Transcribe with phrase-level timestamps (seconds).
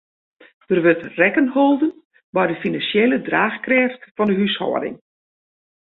[0.67, 1.91] Der wurdt rekken holden
[2.35, 4.97] mei de finansjele draachkrêft fan 'e húshâlding.